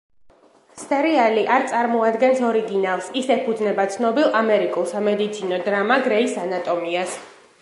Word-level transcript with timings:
სერიალი 0.83 1.43
არ 1.57 1.65
წარმოადგენს 1.73 2.41
ორიგინალს, 2.49 3.11
ის 3.23 3.31
ეფუძნება 3.37 3.87
ცნობილ 3.97 4.35
ამერიკულ 4.43 4.91
სამედიცინო 4.97 5.65
დრამა 5.69 6.03
„გრეის 6.09 6.39
ანატომიას“. 6.47 7.19